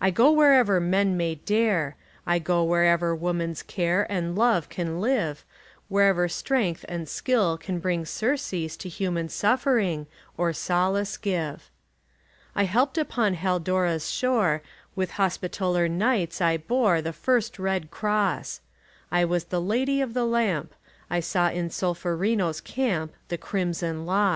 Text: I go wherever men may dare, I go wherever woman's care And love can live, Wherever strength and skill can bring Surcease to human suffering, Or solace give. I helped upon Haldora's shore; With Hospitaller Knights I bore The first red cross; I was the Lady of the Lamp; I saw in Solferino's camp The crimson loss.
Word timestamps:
I 0.00 0.10
go 0.10 0.32
wherever 0.32 0.80
men 0.80 1.16
may 1.16 1.36
dare, 1.36 1.94
I 2.26 2.40
go 2.40 2.64
wherever 2.64 3.14
woman's 3.14 3.62
care 3.62 4.04
And 4.10 4.34
love 4.34 4.68
can 4.68 5.00
live, 5.00 5.44
Wherever 5.88 6.28
strength 6.28 6.84
and 6.88 7.08
skill 7.08 7.56
can 7.56 7.78
bring 7.78 8.04
Surcease 8.06 8.76
to 8.78 8.88
human 8.88 9.28
suffering, 9.28 10.08
Or 10.36 10.52
solace 10.52 11.16
give. 11.16 11.70
I 12.56 12.64
helped 12.64 12.98
upon 12.98 13.34
Haldora's 13.34 14.10
shore; 14.10 14.62
With 14.96 15.12
Hospitaller 15.12 15.86
Knights 15.88 16.40
I 16.40 16.56
bore 16.56 17.00
The 17.00 17.12
first 17.12 17.56
red 17.60 17.88
cross; 17.92 18.60
I 19.12 19.24
was 19.24 19.44
the 19.44 19.60
Lady 19.60 20.00
of 20.00 20.12
the 20.12 20.24
Lamp; 20.26 20.74
I 21.08 21.20
saw 21.20 21.50
in 21.50 21.70
Solferino's 21.70 22.60
camp 22.60 23.12
The 23.28 23.38
crimson 23.38 24.06
loss. 24.06 24.34